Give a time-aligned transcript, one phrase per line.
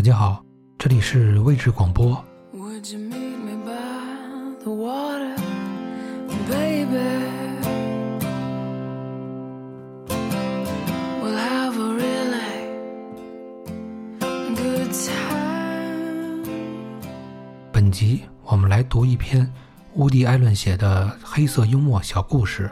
[0.00, 0.42] 大家好，
[0.78, 2.24] 这里是位置广播。
[17.70, 19.52] 本集我们来读一篇
[19.96, 22.70] 乌迪·艾伦写的黑色幽默小故事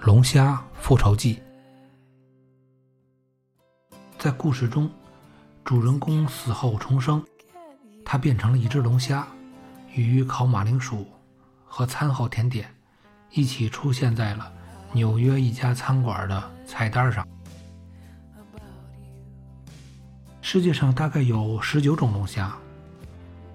[0.04, 1.36] 《龙虾复仇记》。
[4.18, 4.90] 在故事中，
[5.68, 7.22] 主人公死后重生，
[8.02, 9.28] 他变成了一只龙虾，
[9.94, 11.06] 与烤马铃薯
[11.66, 12.74] 和餐后甜点
[13.32, 14.50] 一起出现在了
[14.92, 17.28] 纽约一家餐馆的菜单上。
[20.40, 22.56] 世界上大概有十九种龙虾，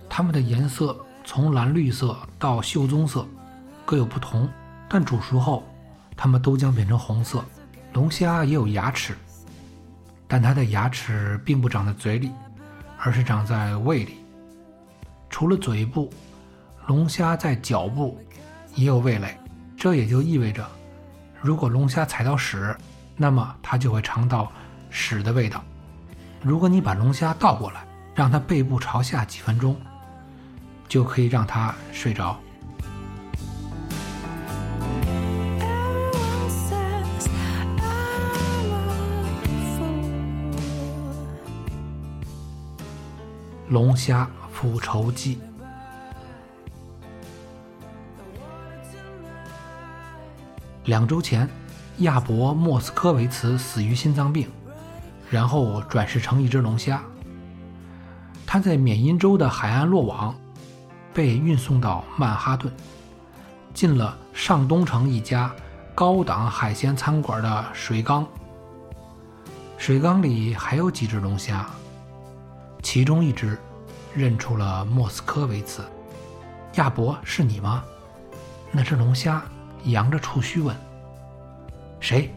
[0.08, 0.96] 它们的颜色
[1.26, 3.28] 从蓝绿色到锈棕色，
[3.88, 4.48] 各有不同，
[4.88, 5.64] 但煮熟后，
[6.16, 7.44] 它们都将变成红色。
[7.94, 9.18] 龙虾也有牙齿，
[10.28, 12.32] 但它的牙齿并不长在嘴里，
[12.98, 14.16] 而是长在胃里。
[15.30, 16.12] 除了嘴部，
[16.88, 18.20] 龙虾在脚部
[18.76, 19.38] 也有味蕾，
[19.78, 20.66] 这也就意味着，
[21.42, 22.76] 如果龙虾踩到屎，
[23.18, 24.52] 那么它就会尝到
[24.90, 25.64] 屎的味道。
[26.42, 29.76] 如果你把龙虾倒过来，让它背部朝下几分钟，
[30.88, 32.40] 就可以让它睡着。
[43.74, 45.40] 龙虾复仇记。
[50.86, 51.50] 两周前，
[51.98, 54.48] 亚伯·莫斯科维茨死于心脏病，
[55.28, 57.02] 然后转世成一只龙虾。
[58.46, 60.36] 他在缅因州的海岸落网，
[61.12, 62.72] 被运送到曼哈顿，
[63.74, 65.52] 进了上东城一家
[65.96, 68.24] 高档海鲜餐馆的水缸。
[69.80, 71.68] 水缸里还有几只龙虾，
[72.84, 73.58] 其中一只
[74.16, 75.84] 认出了莫斯科维茨。
[76.76, 77.84] 亚伯，是你吗？
[78.72, 79.44] 那只龙虾
[79.84, 80.76] 扬着触须问
[82.00, 82.34] ：“谁？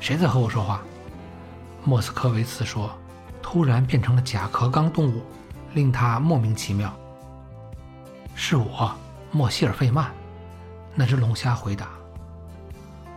[0.00, 0.82] 谁在和我说话？”
[1.84, 2.90] 莫斯科维茨说
[3.42, 5.22] ：“突然变成了甲壳纲动物，
[5.72, 6.92] 令他莫名其妙。”
[8.36, 8.94] 是我，
[9.32, 10.10] 莫希尔费曼。
[10.94, 11.88] 那只龙虾回答：“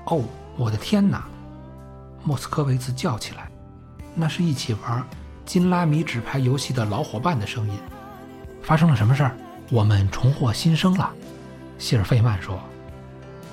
[0.05, 0.23] 哦，
[0.55, 1.25] 我的天哪！”
[2.23, 3.51] 莫斯科维茨叫起来，
[4.16, 5.03] 那是一起玩
[5.45, 7.73] 金拉米纸牌游戏的老伙伴的声音。
[8.61, 9.31] 发生了什么事儿？
[9.69, 11.11] 我们重获新生了，
[11.77, 12.59] 希尔费曼说。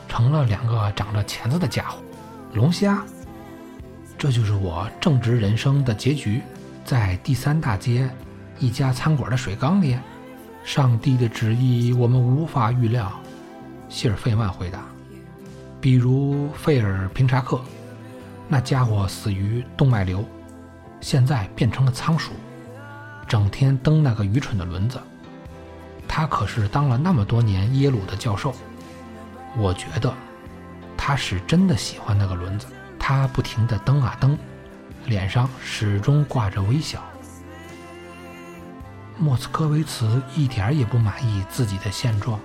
[0.09, 1.99] 成了两个长着钳子的家伙，
[2.55, 3.03] 龙虾。
[4.17, 6.43] 这就是我正直人生的结局，
[6.85, 8.09] 在第三大街
[8.59, 9.97] 一家餐馆的水缸里。
[10.65, 13.11] 上帝的旨意我们无法预料，
[13.89, 14.81] 希尔费曼回答。
[15.81, 17.61] 比如费尔平查克，
[18.49, 20.25] 那家伙死于动脉瘤，
[21.01, 22.33] 现在变成了仓鼠，
[23.29, 24.99] 整天蹬那个愚蠢的轮子。
[26.09, 28.55] 他可是当了那么多年耶鲁的教授。
[29.57, 30.13] 我觉得
[30.97, 32.67] 他是真的喜欢那个轮子，
[32.99, 34.37] 他不停地蹬啊蹬，
[35.07, 37.03] 脸上始终挂着微笑。
[39.19, 42.39] 莫斯科维茨一点儿也不满意自己的现状，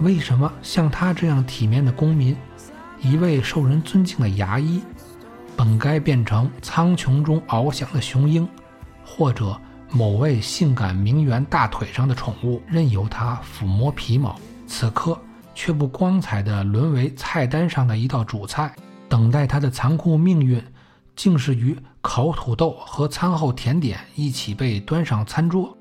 [0.00, 2.36] 为什么像他这样体面的公民，
[3.00, 4.82] 一位受人尊敬的牙医，
[5.54, 8.48] 本该变成苍穹中翱翔的雄鹰，
[9.04, 15.18] 或者某位性感名媛大腿上的宠物，任由他抚摸皮毛，此刻。
[15.58, 18.76] 却不光彩地沦为菜单上的一道主菜，
[19.08, 20.62] 等待他的残酷命运，
[21.16, 25.74] 竟是与烤土豆和餐后甜点一起被端上餐桌。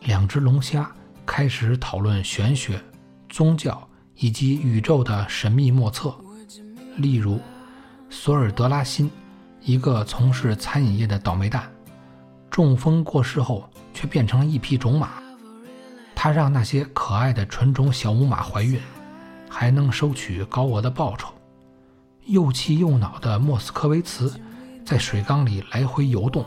[0.00, 0.90] 两只龙虾
[1.26, 2.82] 开始讨论玄学、
[3.28, 6.16] 宗教以及宇宙的神秘莫测，
[6.96, 7.38] 例如
[8.08, 9.10] 索尔德拉辛，
[9.60, 11.70] 一个从事餐饮业的倒霉蛋，
[12.50, 15.10] 中风过世后却变成了一匹种马。
[16.14, 18.78] 他让那些可爱的纯种小母马怀孕，
[19.48, 21.32] 还能收取高额的报酬。
[22.26, 24.38] 又气又恼的莫斯科维茨
[24.84, 26.44] 在水缸里来回游动。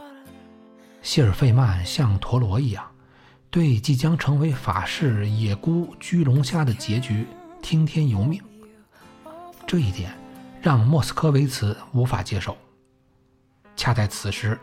[1.02, 2.86] 谢尔费曼像陀螺一样，
[3.50, 7.26] 对即将成为法式野菇居龙虾的结局
[7.62, 8.42] 听天由命。
[9.66, 10.14] 这一点
[10.62, 12.56] 让莫斯科维茨无法接受。
[13.76, 14.58] 恰在此时，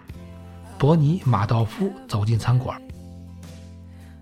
[0.81, 2.81] 伯尼马道夫走进餐馆。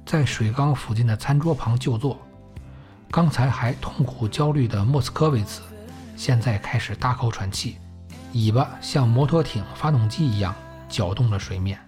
[0.05, 2.21] 在水缸附近的餐桌旁就坐。
[3.13, 5.63] 刚才还痛苦焦虑的莫斯科维茨，
[6.17, 7.77] 现在开始大口喘气，
[8.33, 10.53] 尾巴像摩托艇发动机一样
[10.89, 11.79] 搅动着水面。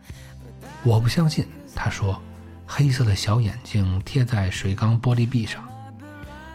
[0.85, 2.23] 我不相信，他说，
[2.65, 5.65] 黑色的小眼睛贴在水缸玻璃壁上。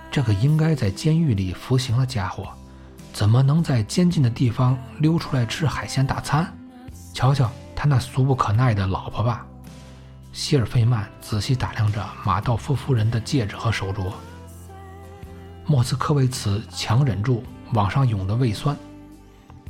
[0.10, 2.48] 这个应该在监狱里服刑的家伙，
[3.12, 6.50] 怎么能在监禁的地方溜出来吃海鲜大餐？
[7.14, 9.46] 瞧瞧，他那俗不可耐的老婆吧。
[10.32, 14.12] 希尔费曼仔细打量着马道夫夫人的戒指和手镯。
[15.66, 17.44] 莫斯科维茨强忍住
[17.74, 18.78] 往上涌的胃酸，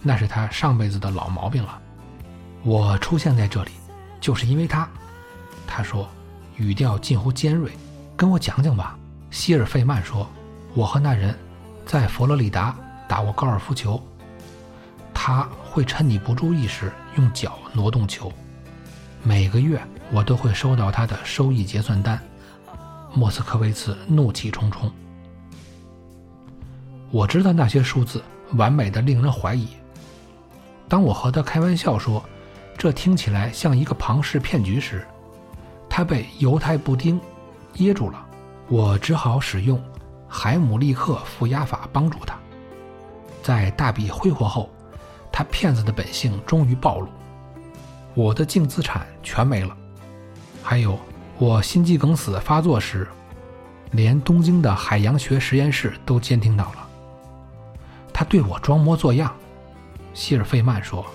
[0.01, 1.81] 那是他上辈子的老毛病了。
[2.63, 3.71] 我出现在这里，
[4.19, 4.89] 就是因为他。
[5.67, 6.07] 他说，
[6.57, 7.71] 语调近乎尖锐。
[8.17, 8.97] 跟我讲讲吧。
[9.31, 10.27] 希尔费曼说，
[10.73, 11.37] 我和那人
[11.85, 12.75] 在佛罗里达
[13.07, 14.01] 打过高尔夫球。
[15.13, 18.31] 他会趁你不注意时用脚挪动球。
[19.23, 19.81] 每个月。
[20.11, 22.19] 我都会收到他的收益结算单。
[23.11, 24.89] 莫斯科维茨怒气冲冲。
[27.09, 28.23] 我知道那些数字
[28.53, 29.67] 完美的令人怀疑。
[30.87, 32.23] 当我和他开玩笑说
[32.77, 35.03] 这听起来像一个庞氏骗局时，
[35.89, 37.19] 他被犹太布丁
[37.77, 38.23] 噎住了。
[38.67, 39.83] 我只好使用
[40.27, 42.37] 海姆立克负压法帮助他。
[43.41, 44.69] 在大笔挥霍后，
[45.37, 47.09] 他骗子的本性终于暴露。
[48.13, 49.75] 我的净资产全没了。
[50.63, 50.97] 还有，
[51.37, 53.05] 我心肌梗死发作时，
[53.91, 56.87] 连东京的海洋学实验室都监听到了。
[58.13, 59.35] 他对我装模作样，
[60.13, 61.05] 希尔费曼说，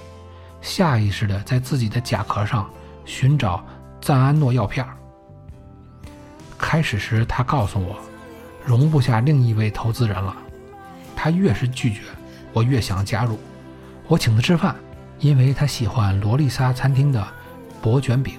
[0.61, 2.69] 下意识地在自己的甲壳上
[3.07, 3.65] 寻找
[4.03, 4.87] 赞安诺药片。
[6.59, 7.97] 开始时，他告诉我，
[8.67, 10.37] 容不下另一位投资人了。
[11.17, 12.03] 他越是拒绝，
[12.53, 13.39] 我越想加入。
[14.11, 14.75] 我请他吃饭，
[15.21, 17.25] 因为他喜欢罗丽莎餐厅的
[17.81, 18.35] 薄卷饼。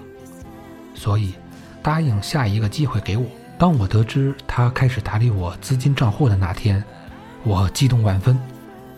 [0.94, 1.34] 所以，
[1.82, 3.26] 答应下一个机会给我。
[3.58, 6.84] 当我得知他开始打理我资金账户的那天，
[7.46, 8.38] 我激动万分。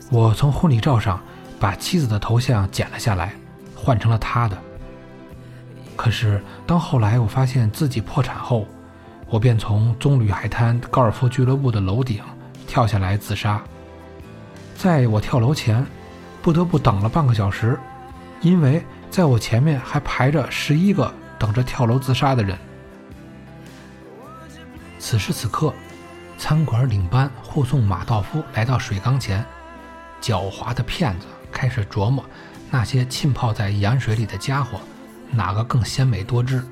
[0.10, 1.22] 我从婚礼照上
[1.60, 3.36] 把妻子的头像剪了下来，
[3.76, 4.58] 换成了他的。
[5.96, 8.66] 可是，当后来我发现自己破产后，
[9.30, 12.20] 我便从棕榈海滩高尔夫俱乐部的楼顶
[12.66, 13.62] 跳下来自杀。
[14.76, 15.86] 在我跳楼前，
[16.44, 17.80] 不得不等了半个小时，
[18.42, 21.12] 因为在我前面还排着十一个。
[21.40, 22.58] 等着跳楼自杀的人。
[24.98, 25.74] 此时此刻，
[26.38, 29.44] 餐馆领班护送马道夫来到水缸前，
[30.22, 32.24] 狡猾的骗子开始琢磨
[32.72, 34.80] 那些浸泡在盐水里的家伙
[35.32, 36.64] 哪个更鲜美多汁。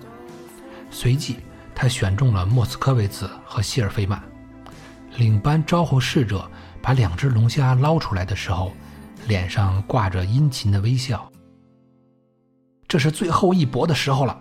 [0.89, 1.39] 随即，
[1.75, 4.23] 他选中了莫斯科维茨和希尔费曼。
[5.17, 6.49] 领班招呼侍者
[6.81, 8.71] 把两只龙虾捞出来的时候，
[9.27, 11.31] 脸上挂着殷勤的微笑。
[12.87, 14.37] 这是最后一搏的时候了。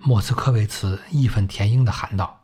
[0.00, 2.38] 莫斯科维茨义愤填膺地喊道：“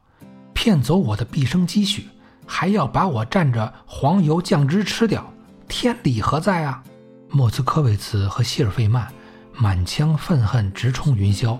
[0.54, 2.08] 骗走我的毕生积蓄，
[2.46, 5.24] 还要把我蘸着黄油酱汁吃掉，
[5.68, 6.82] 天理何在啊！”
[7.28, 9.12] 莫斯科维茨和希尔费曼
[9.54, 11.58] 满腔愤恨直冲云霄，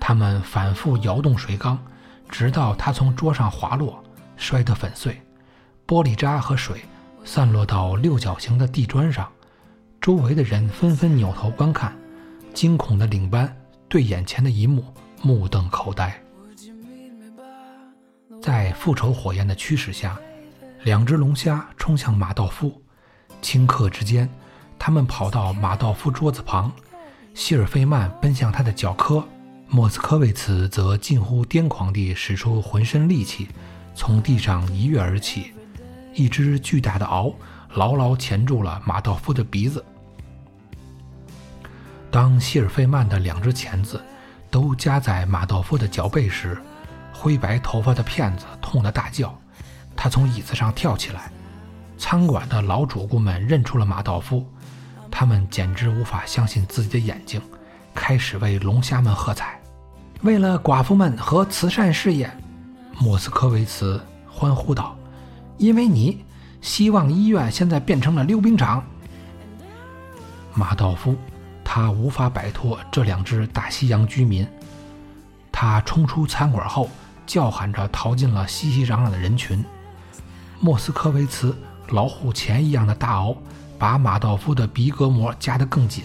[0.00, 1.78] 他们反复摇动水缸，
[2.28, 4.02] 直到它从桌上滑落，
[4.36, 5.22] 摔得粉碎，
[5.86, 6.82] 玻璃渣和水
[7.24, 9.30] 散落到六角形的地砖上。
[10.00, 11.96] 周围的人纷纷扭头观看，
[12.54, 13.54] 惊恐的领班
[13.88, 14.84] 对眼前的一幕。
[15.20, 16.22] 目瞪口呆，
[18.40, 20.16] 在复仇火焰的驱使下，
[20.84, 22.80] 两只龙虾冲向马道夫。
[23.42, 24.30] 顷刻之间，
[24.78, 26.70] 他们跑到马道夫桌子旁。
[27.34, 29.26] 希尔费曼奔向他的脚科，
[29.66, 33.48] 莫斯科维茨则近乎癫狂地使出浑身力气，
[33.96, 35.50] 从地上一跃而起。
[36.14, 37.34] 一只巨大的螯
[37.74, 39.84] 牢牢钳住了马道夫的鼻子。
[42.10, 44.00] 当希尔费曼的两只钳子。
[44.50, 46.56] 都夹在马道夫的脚背时，
[47.12, 49.38] 灰白头发的骗子痛得大叫。
[49.94, 51.30] 他从椅子上跳起来。
[51.98, 54.46] 餐馆的老主顾们认出了马道夫，
[55.10, 57.42] 他们简直无法相信自己的眼睛，
[57.94, 59.60] 开始为龙虾们喝彩。
[60.22, 62.34] 为了寡妇们和慈善事业，
[62.98, 64.96] 莫斯科维茨欢呼道
[65.58, 66.24] ：“因为你，
[66.60, 68.82] 希望医院现在变成了溜冰场。”
[70.54, 71.14] 马道夫。
[71.70, 74.48] 他无法摆脱这两只大西洋居民。
[75.52, 76.88] 他冲出餐馆后，
[77.26, 79.62] 叫喊着逃进了熙熙攘攘的人群。
[80.60, 81.54] 莫斯科维茨
[81.90, 83.36] 老虎钳一样的大螯
[83.78, 86.04] 把马道夫的鼻隔膜夹得更紧，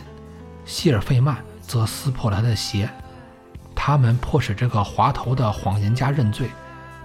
[0.66, 2.90] 希尔费曼则撕破了他的鞋。
[3.74, 6.50] 他们迫使这个滑头的谎言家认罪，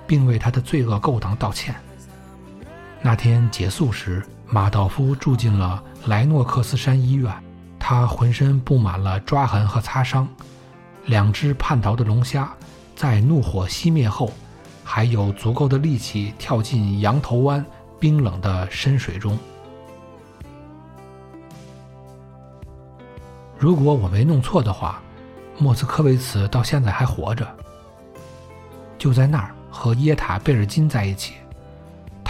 [0.05, 1.77] 并为他的罪恶勾当道歉。
[3.01, 7.33] 那天结束时，马道夫住进了莱诺克斯山医院。
[7.79, 10.29] 他浑身布满了抓痕和擦伤，
[11.07, 12.53] 两只叛逃的龙虾
[12.95, 14.33] 在怒火熄灭后，
[14.85, 17.65] 还有足够的力气跳进羊头湾
[17.99, 19.39] 冰冷的深水中。
[23.57, 25.01] 如果我没弄错的话，
[25.57, 27.47] 莫斯科维茨到现在还活着，
[28.99, 31.35] 就在那儿和耶塔贝尔金在一起。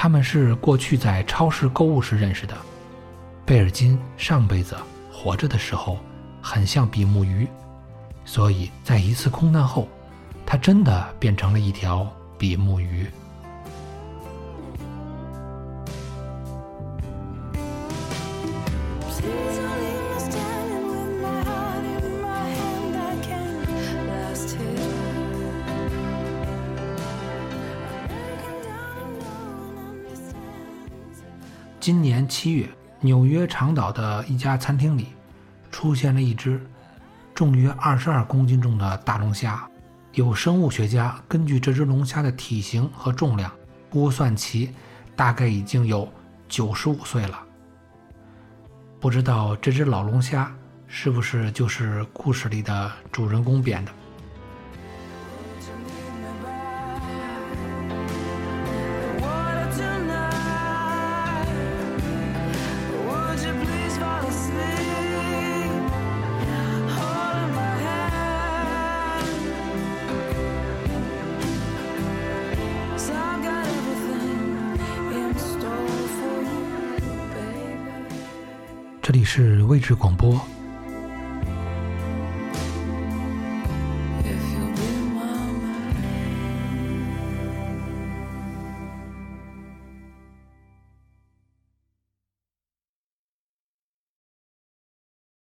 [0.00, 2.56] 他们是过去在超市购物时认识的。
[3.44, 4.76] 贝尔金上辈子。
[5.12, 5.98] 活着的时候，
[6.40, 7.48] 很像比目鱼，
[8.24, 9.88] 所以在一次空难后，
[10.46, 12.06] 他真的变成了一条
[12.38, 13.04] 比目鱼。
[31.88, 32.68] 今年七月，
[33.00, 35.06] 纽约长岛的一家餐厅里，
[35.70, 36.60] 出现了一只
[37.34, 39.66] 重约二十二公斤重的大龙虾。
[40.12, 43.50] 有生物学家根据这只龙虾的体型和重量，
[43.88, 44.70] 估算其
[45.16, 46.06] 大概已经有
[46.46, 47.42] 九十五岁了。
[49.00, 50.54] 不知道这只老龙虾
[50.88, 53.92] 是不是就是故事里的主人公变的？
[79.08, 80.38] 这里是位置广播，